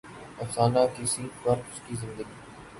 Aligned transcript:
افسانہ 0.41 0.79
کسی 0.95 1.27
فرد 1.43 1.65
کے 1.85 1.95
زندگی 1.95 2.39